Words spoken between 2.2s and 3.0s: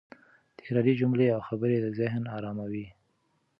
اراموي.